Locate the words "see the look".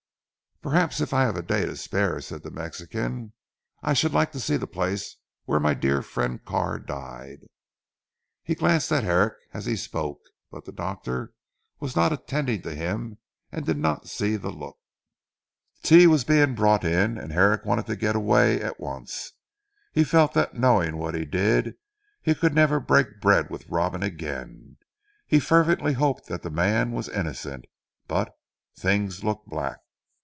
14.07-14.77